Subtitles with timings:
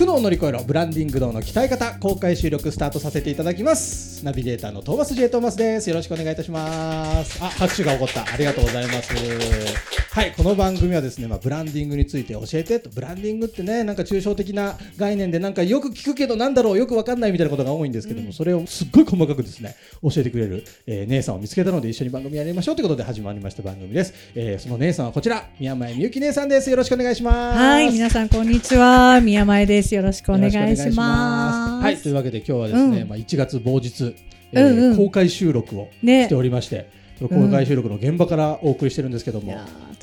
[0.00, 4.24] 苦悩を乗り越えろブランディング道の鍛え方公開収録スタートさせていただきます。
[4.24, 5.90] ナビゲーターのトーマス J トーマスです。
[5.90, 7.38] よろしくお願いいたします。
[7.44, 8.24] あ拍手が起こった。
[8.32, 9.99] ありがとうございます。
[10.12, 26.68] はいこの番組はですね、まあ、ブランディングについて教えてとブランディングってねなんか抽象的な概念でなんかよく聞くけどなんだろうよくわかんないみたいなことが多いんですけども、うん、それをすっごい細かくですね教えてくれる、えー、姉さんを見つけたので一緒に番組やりましょうということで始まりました番組です、えー、その姉さんはこちら宮前みゆき姉さんです。
[26.68, 27.58] よろしくお願いします。
[27.58, 29.20] はい皆さんこんにちは。
[29.20, 29.94] 宮前です。
[29.94, 31.84] よろしくお願いします。
[31.84, 34.16] はいというわけで今日はですね、うん、まあ1月某日、
[34.50, 37.00] えー、うんうん、公開収録をしておりまして、ね。
[37.28, 39.58] 公開収録の現場からお送りしてるんですけども、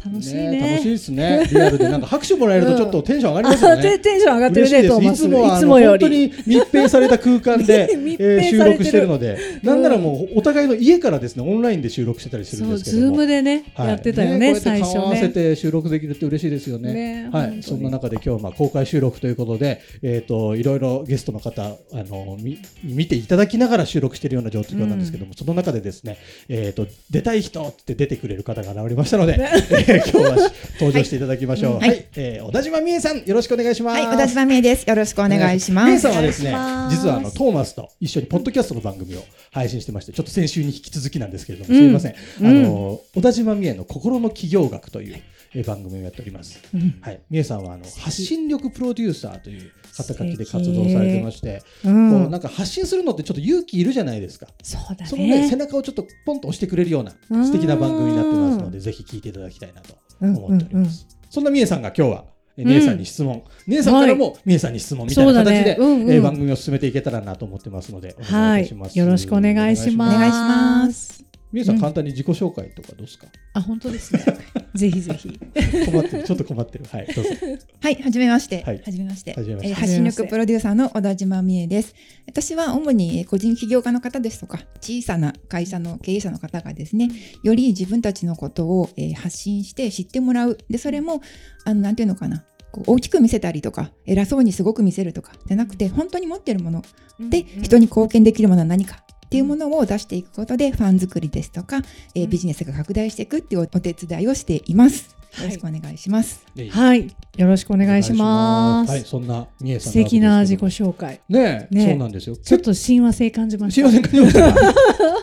[0.08, 1.48] 楽しいね、ね、楽しいですね。
[1.52, 15.00] リアルでなんか拍手もらえるとちょっとテンション上がりますよね、うん、テンション上がってるねいつもはいつも本当に密閉された空間で えー、収録してるので、なんならもうお互いの家からですねオンラインで収録してたりするんですけどズームでね、はい、やってたよね、ね、最初ね。
[15.00, 17.62] 合わせて収録できるって嬉しいですよね、ね、はい。
[17.62, 26.18] そんな中で今日はまあ公開収録ということでえっ、ー、といろいろゲストの方あのみ見ていただきながら収録しているような状況なんですけども、うん、その中でですね
[26.50, 31.78] えっ、ー、と出たい人って出てくれる方が現れましたので、えー、 今日は登場していただきましょう。
[31.78, 34.02] はい、はい、えー、小田島美恵さん、よろしくお願いします。
[34.02, 34.90] はい、小田島美恵です。
[34.90, 35.88] よろしくお願いします。
[35.88, 36.50] 美恵さんはですね、
[36.90, 42.16] 実はあのトーマスと一緒にポッドキャストの番組を配信してまして、ちょっと先週に引き続きなんですけれども、すみません。
[42.42, 45.18] うん、あの、小田島美恵の心の企業学という。
[45.54, 46.60] え番組をやっております。
[46.74, 54.48] うん、はい、美恵さんはあの発信力プロデューサーという肩書きで活動されてまして、うん、こうなんか発信するのってちょっと勇気いるじゃないですか。
[54.62, 55.10] そうだね。
[55.10, 57.12] そのね背中をちょっとポンと押してくれるような
[57.44, 61.08] 素敵な番組になってますので、ぜひ聞いていただきたいなと思っております。
[61.30, 62.26] そんなみえさんが今日は
[62.58, 65.78] 姉さんに質問、姉さんからもみえさんに質問みたいな形で、
[66.10, 68.98] え番組を進めていけたらなと思ってますので、お願いします。
[68.98, 71.27] よろしくお願いします。
[71.52, 71.74] お願いします。
[71.74, 73.28] みえさん、簡単に自己紹介とかどうですか？
[73.54, 74.22] あ、本当ですね。
[74.76, 75.40] ぜひぜひ。
[75.86, 76.86] 困ってる、ちょっと困ってる。
[76.92, 77.30] はい、どうぞ。
[77.82, 78.62] はい、はじめまして。
[78.64, 79.34] はい、はじめまして。
[79.38, 81.96] えー、発信力プロデューサーの小田島美恵です。
[82.28, 87.10] 私は主に個人起業家の方ですとか、小さな会社の経営者の方がですね、
[87.44, 90.58] より自分たちのことを、えー、発信して知ってもらう。
[90.70, 91.22] で、それも、
[91.64, 92.44] あの、なんていうのかな。
[92.72, 96.84] こう大きく見せたりとか偉そうにすごく見せるとかじゃなくて本当に持ってるもの
[97.18, 101.82] で人に貢献できるものは何かっていうものを出していくことでファン作りですとか、
[102.16, 105.17] えー、ビジネスが拡大していくっていうお手伝いをしています。
[105.40, 106.46] よろしくお願いします。
[106.72, 108.90] はい、よろしくお願いします。
[108.90, 111.22] はい、そんなみえさん素敵な自己紹介。
[111.30, 112.36] ねね、そうなんですよ。
[112.38, 113.88] ちょっと親和性感じました。
[113.88, 114.74] 親和性感じましたか。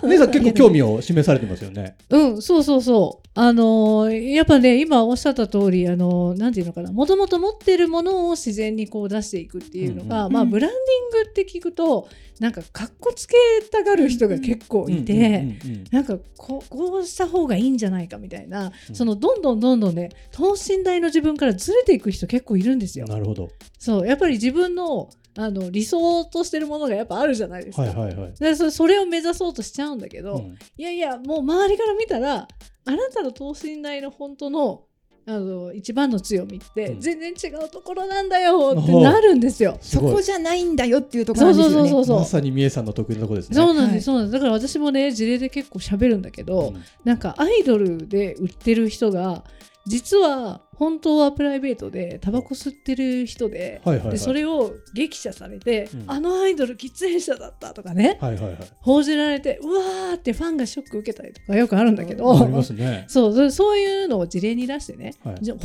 [0.06, 1.96] 姉さん結構興味を示されてますよね。
[2.10, 3.28] うん、そうそうそう。
[3.36, 12.08] あのー、やっぱね、今おっしゃった通り、あのー、なんていうのかな、もともと持ってるものを自然にこう出していくっていうのが、まあブランディングって聞くと。
[12.40, 13.36] なんかかっこつけ
[13.70, 15.56] たがる人が結構いて
[15.92, 23.06] なんかここうした方がいいんじゃないかみたいな、うん、そのどんどんどんどんね等身大の自分からずれていく人結構いるんですよ。
[23.06, 27.82] なるほどそうやっぱり自分のあの理想としてるものがやっぱあるじゃないですか。
[27.82, 32.46] はいはいはい、でそそれを目指そうとしちゃうんだけど、うん、いやいやもう周りから見たら
[32.84, 34.84] あなたの等身大の本当の
[35.26, 39.78] あの一番の強みって全然違うところなんだよってなるんですよ。
[39.80, 41.88] そこじゃないんだよっていうところなんですよね。
[41.88, 43.56] そうそうそうまさにみえさんの得意なところですね。
[43.56, 44.32] そうなんです、そうなんです。
[44.34, 49.44] だから私もね事例で結構喋るんだけど、うん、なんかアイドルで売ってる人が
[49.86, 65.58] 実は本当はプライベートでタバコ吸ってる人ではいはいはい、でそれを激写されて、うん、あのアイドル喫煙者だったとかね、はいはいはい、報じられてうわーってファンがショック受けたりとかよくあるんだけど、ね、 そうそういうのを事例に出してね、はい、本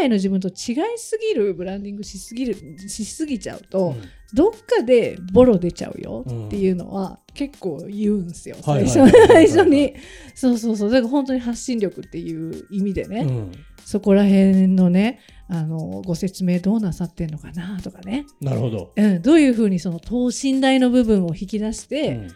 [0.00, 0.54] 来の自分と違い
[0.96, 2.54] すぎるブランディングしすぎる
[2.88, 4.02] しすぎちゃうと、うん、
[4.34, 9.94] どっかでボロ出ちゃうよっていうのは結構言うんですよ、最初に。
[10.34, 10.90] そうそうそう。
[10.90, 13.52] だから本当に発信力っていう意味でね、うん、
[13.86, 18.26] そこら辺のねあのご説明どうなさってんのかなとかね。
[18.40, 22.26] なるほど、うん、どういうふうにその等身大の部分を引き出して、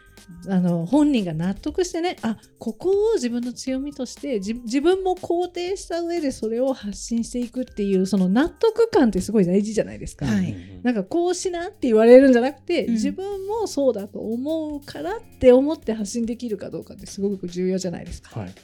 [0.49, 10.27] あの本人が納得してねあここを自分の強みとして自分も肯定した上でそれを発信していくっていうその納得感ってすごい大事じゃないですか。
[10.27, 10.55] はい、
[10.85, 18.39] なんかこうしなって言われるんじゃなくて、うん、自分もそうだと思うからって思って発信できるかどうかってすごく重要じゃないですか。
[18.39, 18.55] はい、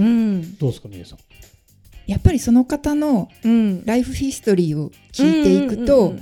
[0.00, 1.18] うん、どうですか、みえさん。
[2.06, 3.28] やっぱりその方の
[3.84, 6.14] ライフヒストリーを聞いていくと、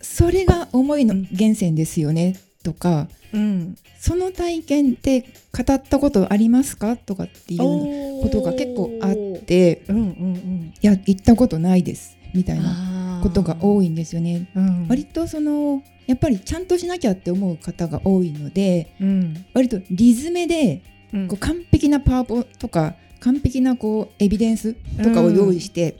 [0.00, 5.20] それが思いの源泉ですよねとか、うん、その体験って
[5.52, 6.96] 語ったことありますか？
[6.96, 9.14] とかっていうことが結構あっ
[9.44, 14.50] て、うんうんうん、いや言ったことないですみたいなことが多いんですよね。
[14.56, 20.82] うん、割とそのやっぱりちゃんとしなきゃって思う方が多いので、うん、割とリズムで
[21.28, 25.96] こう完璧なパワポとか完璧なこうエビデンスとかを用意して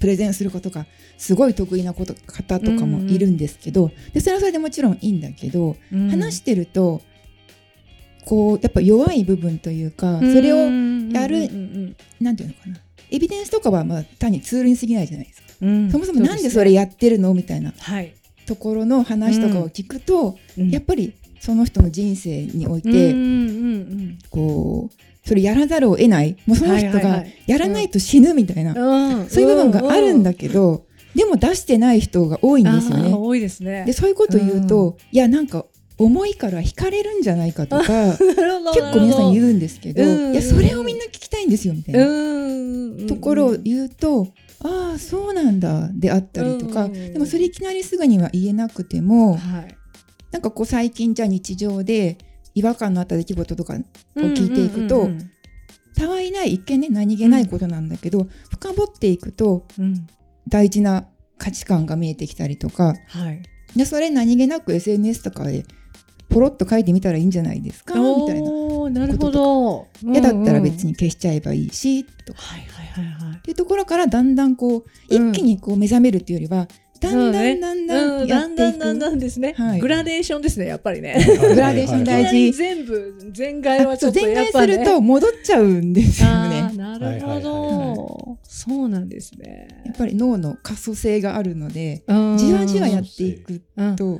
[0.00, 0.86] プレゼンすることが
[1.16, 5.76] すごい得意なこと方とかもいるんですけど、でそれはそれでもちろんいいんだけど、
[6.10, 7.00] 話してると
[8.24, 11.48] こうやっぱ弱い部分というかそれをやる、
[12.20, 12.76] なんていうのかな。
[13.10, 17.74] エビデンスとかはまあ単にツールに過ぎないじゃないですか、うん、そもそもなんでそれやってるのみたいな
[18.46, 23.14] ところの話とかを聞くと、うん、やっぱりその人の人生において、
[24.30, 26.36] こうそれやらざるを得ない。
[26.46, 28.74] もうその人がやらないと死ぬみたいな、
[29.28, 33.14] そういう部分があるんだけど、でも出してない人が多いんですよね。
[33.14, 33.84] 多いですね。
[33.84, 35.66] でそういうこと言うと、いやなんか
[35.98, 43.08] 重いから惹かれるんじゃないかとか 結構皆さん言うんですけど、いやそれをみんな聞きたいんですよみたいな。
[43.08, 44.28] ところを言うと、
[44.60, 49.76] ああそうなんだであったりとか、でもそれいきなりすぐには言えなくても、はい、
[50.30, 52.18] なんかこう最近じゃ日常で
[52.54, 53.76] 違和感のあった出来事とかを
[54.20, 55.08] 聞いていくと、
[55.96, 60.06] たわいない一見ね何気ないことなんだけど、うん、深掘っていくと、うん、
[60.48, 61.06] 大事な
[61.38, 63.42] 価値観が見えてきたりとか、はい、
[63.76, 65.64] でそれ何気なく SNS とかで
[66.28, 68.50] ポロッと書いてみたらいいんじゃないですかみたいな
[68.90, 69.86] なるほど。
[70.02, 76.68] 嫌だったら別に消しちゃえばいいしとか、はいはいはいはい、っていうところからだんだんこう一気にこう目覚めるっていうよりは、
[77.02, 81.16] だんだんだんだんやっていく、だんだんですね、グラデーションですねやっぱりね。
[81.40, 82.52] グラデーション大事。
[82.52, 86.70] 全部全外はちょっとやっぱ、ね、すると戻っちゃうんですよね。
[86.76, 89.68] なるほど、そうなんですね。
[89.84, 92.02] やっぱり脳の可塑性があるので
[92.36, 93.60] じわじわやっていく
[93.96, 94.18] と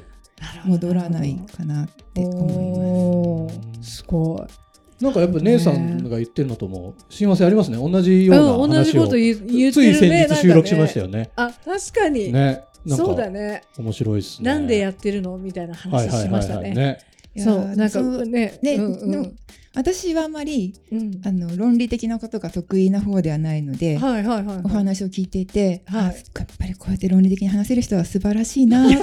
[0.64, 3.96] 戻らないかなって思います。
[3.99, 4.62] すごい。
[5.02, 7.76] なんかやっぱ姉さんが言ってるのとも親和性ありますね。
[7.76, 11.19] 同じような話を、うん、同じこと言言ってつい先日収録しましたよね。
[11.19, 11.31] ね。
[11.34, 12.32] あ確かに。
[12.32, 12.62] ね。
[12.87, 13.62] そうだね。
[13.79, 14.50] 面白いっすね。
[14.50, 16.75] なんでやってるのみたいな話しましたね。
[16.75, 16.99] ね。
[17.37, 19.37] そうなんかねね、うんうん、
[19.75, 26.14] 私はあまり、うん、あの論理的なことが得意な方ではないので、はいはいはいはい、お話を聞いていて、はい、やっ
[26.58, 29.02] ぱりこうやって論理的に話せる人は素晴らしいなと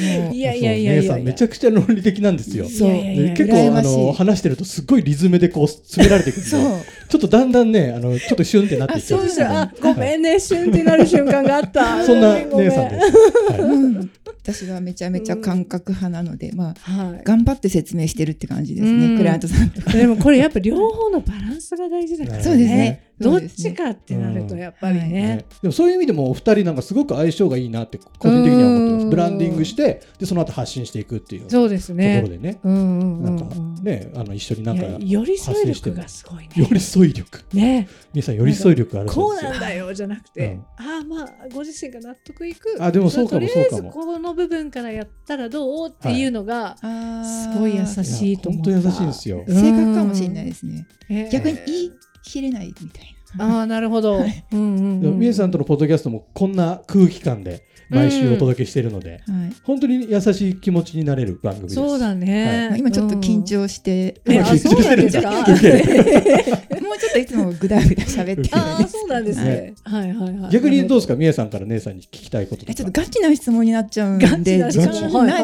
[0.00, 2.68] いやいやいやいやめちゃくちゃ論理的なんですよ。
[2.68, 9.54] そう結構あの話してるとすごいリズムでこう詰められていくんで、 ちょっとだんだんねあのちょっとシュンってなっていっちゃう。
[9.54, 12.04] あごめんねシュンってなる瞬間があった。
[12.04, 14.24] そんな姉さんです。
[14.44, 19.16] 私はめちゃめちゃ感覚派なので、まあ頑張って説明してるって感じですね。
[19.16, 19.80] クライアントさんと。
[19.90, 22.44] でもこれやっぱ両方のバランスが大事だからね。
[22.44, 23.02] そうですね。
[23.20, 25.44] どっちかってなるとやっぱりね。
[25.62, 29.06] でもそういう意味でもお二人なんかすごく相性がいいなって個人的には思ってます。
[29.06, 32.20] ブランディングしてでその後発信していくっていうそうですね。
[32.22, 36.50] ところでね、なんかねあの一緒になんか寄り添い力がすごいね。
[36.56, 37.44] 寄り添い力。
[37.52, 37.88] ね。
[38.12, 42.76] 皆さん寄り添い力あるこうなんだよじゃなくて、ああまあご自身が納得いく。
[42.80, 43.90] あでもそうかもそうかも。
[43.90, 49.44] この部分からやったらどうっていうのがすごい優しいと思う本当優しいんですよ。
[49.46, 50.86] 性格かもしれないですね、
[51.30, 51.92] 逆に言い
[52.24, 54.60] 切れないみたいああなるほど、はい、うん
[55.02, 61.74] うん、みえさんとのポッドキャストもこんな空気感で毎週お届けしているので、うんはい、本当に優しい気持ちになれる番組です。
[61.76, 62.68] そうだね。
[62.70, 65.04] はい、今ちょっと緊張して、うん、緊張してる。
[65.04, 65.20] んだ。
[65.30, 68.42] もうちょっといつもぐだぐだ喋って。
[68.44, 69.74] るあ、そうなんですね。
[69.84, 70.14] はい。
[70.14, 70.50] はいはい。
[70.50, 74.88] 逆にどうですか、みえさんから姉さんに聞きたいことちょっとガチな質問になっちゃうんで、ガチな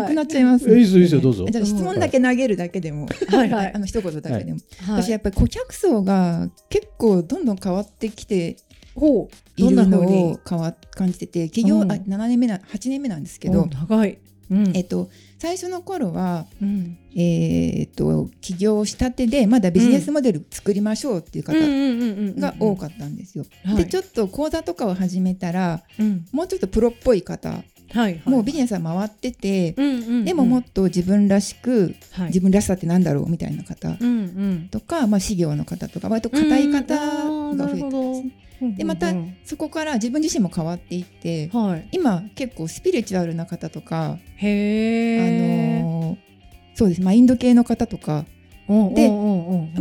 [0.06, 0.68] くなっちゃいます。
[0.68, 0.80] いい。
[0.80, 1.46] ですいいですよどうぞ。
[1.50, 8.56] じゃ質問だけ投げるだけでも、はいはい、あの一言だけでも、私やっぱり顧客層が結構どんどん変わってきて。
[8.94, 9.36] ほう。
[9.56, 14.18] いるのを変わ感じてて起業、うん、あ7年目な8年目なんですけど長い、
[14.50, 15.08] うん、えっと、
[15.38, 21.54] 最初の頃は、うん、えー、っと起業したてでまだビジネスモデル作りましょうっていう方
[22.40, 23.44] が多かったんですよ。
[23.76, 25.82] でちょっと講座とかを始めたら、
[26.32, 34.68] もうちょっとプロっぽい方はいはい、もうビジネスは回ってて、うんうんうん、でももっと自分らしく、はい、自分らしさってなんだろうみたいな方とか、うん。
[35.02, 36.94] うん、まあ、事業の方とか割と硬い方
[37.56, 38.74] が増えたんですね。
[38.76, 39.14] でまた
[39.44, 46.18] そこから自分自身も変わっていって、はい、今結構スピリチュアルな方とか、へあの
[46.74, 47.02] そうです。
[47.02, 48.26] マインド系の方とか。
[48.68, 49.10] で、あ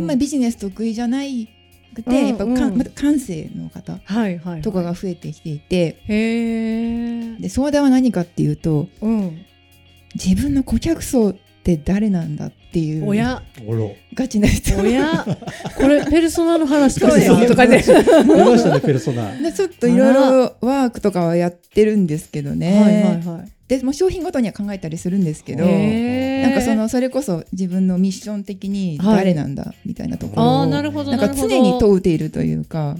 [0.00, 1.48] まりビジネス得意じゃない
[1.94, 9.44] くて、うんやっぱかんまた感性の方はいはいとかが増えてきていて、へえで相談は何かっていうとうん。
[10.14, 13.06] 自分の顧客層って誰なんだっていう。
[13.06, 13.42] 親。
[14.14, 15.24] ガチな質問親。
[15.76, 17.46] これペルソナの話かしら。
[17.46, 17.82] とかね。
[17.82, 19.36] 出ましたねペルソナ。
[19.42, 23.50] でちょっといろいろワークとかはやってるんですけどね、はいはいはい。
[23.68, 32.96] でもう商品ごとには考えたりするんですけど、なんかそのそれこそ自分のミッション的に誰なんだみたいなところを、ああなるほどなんか常に問うているというか、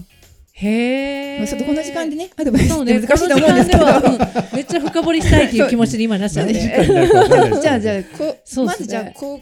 [0.53, 8.65] へえまあ、ちょっとこの時間でねアドバイスそうねって難しいと思うんですけど、この時間ではうんめっちゃ深掘りしたいっていう気持ちで今なっちゃって何時間になるか分かんないですじゃあじゃあこね。
[8.65, 9.41] まずじゃあこう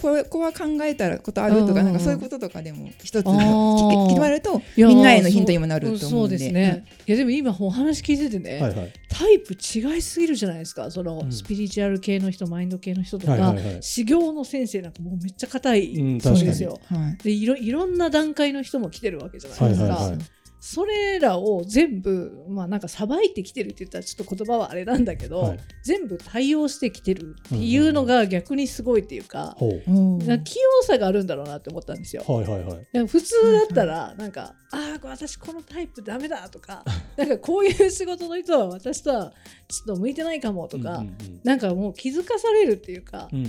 [0.00, 3.34] ここは考えたらことあるとか、なんかそういうこととかでも一つあー。
[3.34, 6.38] 聞聞いてもらえるとみんなへのヒントにもなるとそううん思で。
[6.38, 8.92] そうですね、いやでも今お話聞いててね、はいはい。
[9.08, 11.32] タイプ違いすぎるじゃないですかその、うん。
[11.32, 20.18] スピリチュアル系の人マインド系の人とか、はいはいはい修行の先生なんかもうめっちゃ硬いうんそうですよ、はいでいろいろんな段階の人も来てるわけじゃないですか、はいはいはい
[20.60, 25.58] それらを全部まあなんかさばいてきてるって言ったらちょっと言葉はあれなんだけど、はい。
[25.84, 29.82] 全部対応してきてるっていうのが逆にすごいっていうか,、ほう。
[29.86, 30.18] うん。
[30.18, 32.24] なんか器用さがあるんだろうなって思ったんですよ。
[32.26, 33.06] はいはいはい。
[33.06, 36.84] 普通だったらなんか、ああ私このタイプダメだとか
[37.16, 39.32] なんかこういう仕事の人は私とは
[39.68, 43.46] ちょっと向いてないかもとか、うんうんなんかもう気づかされるっていうかう、ん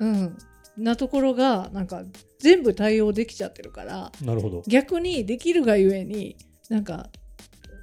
[0.00, 0.08] うん。
[0.08, 0.38] うん
[0.76, 2.02] なところがなんか
[2.38, 4.62] 全部対応できちゃってるからうんなるほど。
[4.66, 6.36] 逆にできるがゆえに
[6.68, 7.10] なんか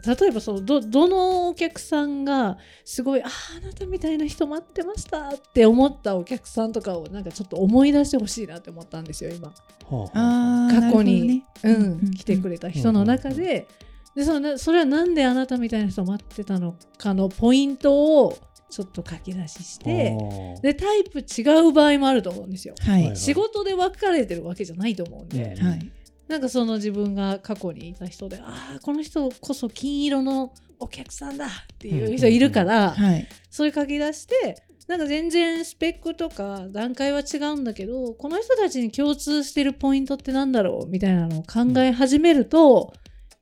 [0.05, 3.29] 例えばそのどどのお客さんがすごい「ああ
[3.61, 9.49] あなたみたいな人待ってました」って思ったお客さんとかをなんかちょっと思い出してほしいなって思ったんですよ今。
[9.49, 10.67] はあ。
[10.69, 11.81] あー過去に、なるうん。
[11.81, 13.67] うんうん来てくれた人の中で,、
[14.15, 18.37] でそのそれはなんであなたみたいな人を待ってたのかのポイントを
[18.69, 20.15] ちょっと書き出しして
[20.61, 22.75] でタイプ違う場合もあると思うんですよ。
[22.79, 23.03] はい。
[23.03, 25.67] はい仕事で分かれてるわけじゃないと思うんで、うん。
[25.67, 25.91] はい。
[26.27, 31.49] なんかその自分が過去にいた人でああこの人こそ金色のお客さんだっ
[31.79, 33.27] ていう人いるから、はい。
[33.49, 42.93] それ書き出してなんか全然スペックとか段階は違うんだけどこの人たちに共通してるポイントってなんだろうみたいなのを考え始めると、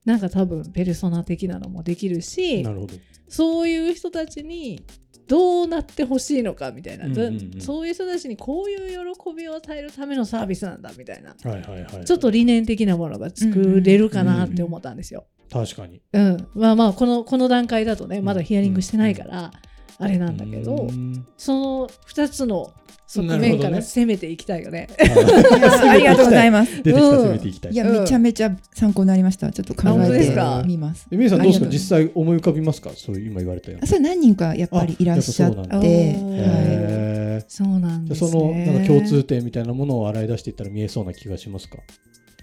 [0.05, 2.93] なんか多分ペルソナ的なのもできるしなるほど。
[3.29, 4.86] そういう人たちに
[5.27, 7.51] どうなってほしいのかみたいな、うんうんうん。
[7.51, 11.29] だそういう人たちにこういう喜びを与えるためのサービスなんだみたいな。
[11.29, 15.25] はいはいはいちょっと理念的なものが作れるかなって思ったんですよ。
[15.51, 16.01] 確かに。
[16.13, 19.51] うん、まあまあこのこの段階だとねまだヒアリングしてないから、
[20.00, 21.25] あれなんだけど、うん。
[21.38, 22.74] その2つの
[23.07, 24.87] 側面から攻めていきたいよね。
[24.99, 25.03] あ
[25.95, 26.83] りがとうございます。
[26.83, 27.69] 出てきた攻めていきた。
[27.69, 29.49] いいやうんめちゃめちゃ参考になりました。
[29.51, 31.07] ちょっと考えてみます。
[31.11, 31.67] えみえさんどうですか？
[31.71, 32.91] 実際思い浮かびますか？
[32.95, 37.45] そういう今言われたようなあそれ何人かやっぱりいらっしゃって。
[37.47, 38.79] そうなんじゃあですそのなんね。
[38.81, 41.77] か共通点みたいなものを洗い出していったら見えそうな気がしますか？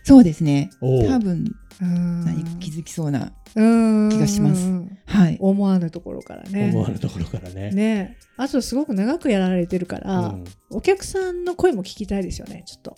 [0.05, 0.71] そうですね。
[0.81, 1.45] 多分うん
[1.81, 3.63] 何か気づきそうなう
[4.07, 4.09] ん。
[4.11, 4.69] 気がします。
[5.07, 5.37] はい。
[5.41, 6.71] 思わぬところからね。
[6.73, 7.71] 思わぬところからね。
[7.71, 8.17] ね。
[8.37, 10.45] あとすごく長くやられてるから、うん。
[10.71, 12.97] お客さんの声も聞きたいですよねちょっと。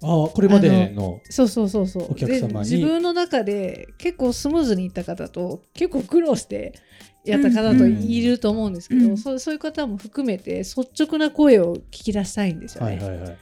[0.00, 2.12] ああこれまでのそうそうそうそう。
[2.12, 6.74] お客様自分の中で結構スムーズにいった方と結構苦労して
[7.24, 9.16] やった方といると思うんですけど、うん。
[9.18, 12.96] そうそういう方も含めて率直な声を聞き出したいんですよね。
[12.96, 13.38] はいはいはい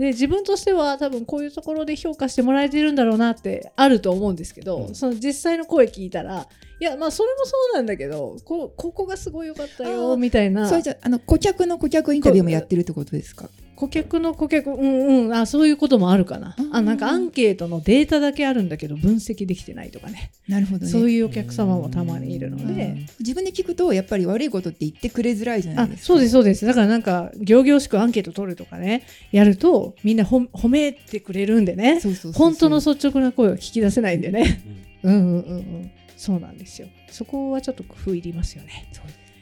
[0.00, 4.94] で自分としては多分こういうところで評価してもらえてるんだろうなってあると思うんですけど、うん。
[4.94, 6.46] その実際の声聞いたら
[6.80, 10.66] いやまあそれもそうなんだけどこここがすごい良かったあよーみたいな。
[10.66, 13.50] それじゃあの顧客の顧客インタビューもやってるってことですか？
[13.80, 15.34] 顧客の顧客うんうん。
[15.34, 16.54] あそういうこともあるかな。
[16.58, 20.32] うんあなんかアンケートのデータだけあるんだけど分析できてないとかね。
[20.46, 20.92] なるほどね。
[20.92, 22.96] そういうお客様もたまにいるので。
[23.20, 26.06] 自分で聞くとやっぱり悪いことって言ってくれづらいじゃなあいですか。
[26.08, 26.66] そうですそうです。
[26.66, 32.00] だからなんか仰々しくアンケート取るとかねやるとみんなほ褒めてくれるんでね。
[32.00, 32.42] そうそうそうそう。
[32.42, 34.62] 本当の率直な声を聞き出せないんでね。
[35.02, 35.56] うんうんうん。
[35.56, 36.88] うんそうなんですよ。
[37.08, 38.86] そこはちょっと工夫いりますよね。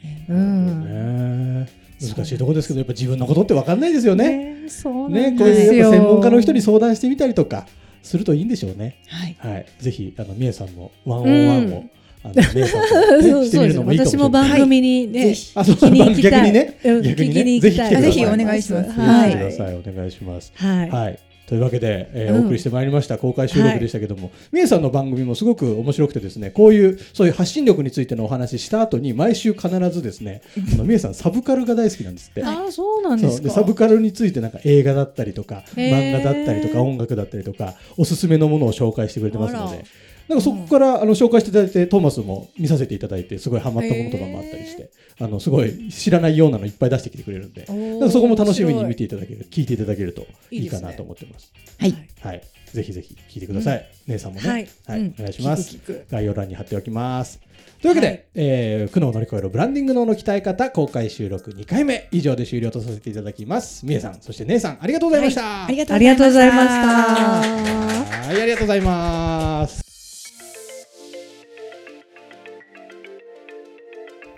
[0.01, 0.83] ねううん。
[0.83, 4.53] んね難しいところですけどやっぱ自分のことって分かんないですよね。
[4.63, 7.67] ねそうねこれやっぱ専門家の人に相談してみたりとか
[8.01, 8.97] するといいんでしょうね。
[9.07, 9.35] はい。
[9.39, 11.91] はい、ぜひあのみえさんもワンオンワンを、うん。
[12.21, 14.49] あのね、してみるのもいいかもし私もれない。
[14.51, 16.77] 番組にね、あそう逆にね？
[16.83, 17.59] うん逆にね？
[17.61, 18.01] ぜひ来てください。
[18.03, 18.91] ぜひお願いします。
[18.91, 19.35] はい。
[19.35, 20.51] お願いします。
[20.55, 21.19] はい、はい。
[21.49, 22.43] というわけで、えーうん。
[22.43, 32.43] お送りしてまいりました公開収録でしたけども、みえさんの番組もすごく面白くてですねこういうそういう発信力についてのお話しした後に毎週必ずですねあのみえさんサブカルが大好きなんですって。
[32.43, 33.49] ああそうなんですか。
[33.49, 39.85] サブカルについてなんか映画だったりとか漫画だったりとか音楽だったりとかおすすめのものを紹介してくれてますので
[40.29, 47.65] なんかそこからあの紹介していただいてトーマスも見させていただいてすごいハマったものとかもあったりして、あのすごい知らないようなのいっぱい出してきてくれるんで
[48.11, 51.51] そこも楽しみに見ていただける聞いていただけるといいかなと思ってます。
[51.79, 52.43] はい、はい。
[52.71, 55.79] ぜひぜひ聞いてください、うん、姉さんもね、はい、はい、お願いします。
[56.11, 57.39] 概要欄に貼っておきます。
[57.81, 63.83] というわけで、はい、えー、苦悩を乗り越えるブランディング脳の鍛え方公開収録2回目以上で終了とさせていただきます。
[63.83, 66.87] みえさんそして姉さんありがとうございました、はい、ありがとうございました。
[66.87, 69.88] はいありがとうございます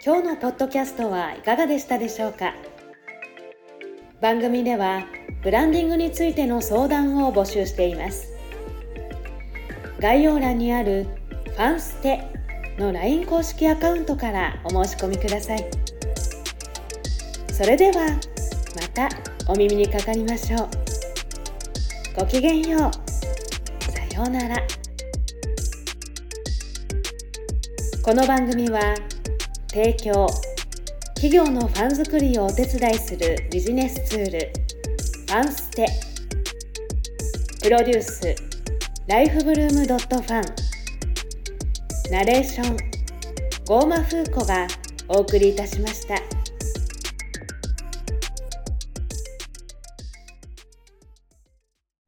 [0.04, 2.56] 今日のポッドキャストはいかがでしたでしょうか？
[4.20, 5.04] 番組では
[5.44, 8.28] ブランディングについての相談を募集しています。
[10.00, 11.06] 概要欄にある
[11.46, 12.24] ファンステ
[12.80, 15.70] の LINE 公式アカウントからお申し込みください。
[17.54, 18.08] それでは
[18.76, 19.08] また
[19.48, 20.70] お耳にかかりましょう。
[22.18, 23.92] ごきげんよう。
[23.92, 24.56] さようなら。
[28.04, 28.96] この番組は
[29.72, 30.28] 提供。
[31.16, 34.52] 企業のファン作りをお手伝いするビジネスツール。
[35.28, 35.88] ファンステ。
[37.64, 38.36] プロデュース。
[39.08, 42.12] ライフブルームドットファン。
[42.12, 42.78] ナレーション。
[43.66, 44.68] ゴーマフーコが
[45.08, 46.41] お送りいたしました。